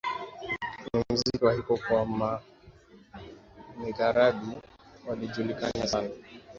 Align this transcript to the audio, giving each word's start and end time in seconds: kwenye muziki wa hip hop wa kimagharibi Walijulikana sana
kwenye 0.79 0.99
muziki 1.09 1.43
wa 1.45 1.53
hip 1.55 1.67
hop 1.67 1.83
wa 1.91 2.41
kimagharibi 3.73 4.51
Walijulikana 5.07 5.87
sana 5.87 6.09